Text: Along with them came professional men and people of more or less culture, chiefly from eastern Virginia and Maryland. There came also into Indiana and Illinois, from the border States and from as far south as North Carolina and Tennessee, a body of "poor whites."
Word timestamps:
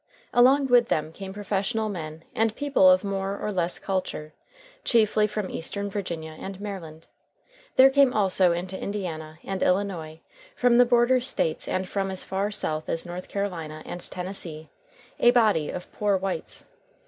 Along 0.33 0.65
with 0.65 0.87
them 0.87 1.11
came 1.11 1.31
professional 1.31 1.87
men 1.87 2.23
and 2.33 2.55
people 2.55 2.89
of 2.89 3.03
more 3.03 3.37
or 3.37 3.51
less 3.51 3.77
culture, 3.77 4.33
chiefly 4.83 5.27
from 5.27 5.51
eastern 5.51 5.91
Virginia 5.91 6.35
and 6.39 6.59
Maryland. 6.59 7.05
There 7.75 7.91
came 7.91 8.11
also 8.11 8.51
into 8.51 8.75
Indiana 8.75 9.37
and 9.43 9.61
Illinois, 9.61 10.21
from 10.55 10.79
the 10.79 10.85
border 10.85 11.21
States 11.21 11.67
and 11.67 11.87
from 11.87 12.09
as 12.09 12.23
far 12.23 12.49
south 12.49 12.89
as 12.89 13.05
North 13.05 13.27
Carolina 13.27 13.83
and 13.85 14.01
Tennessee, 14.01 14.69
a 15.19 15.29
body 15.29 15.69
of 15.69 15.91
"poor 15.91 16.17
whites." 16.17 16.65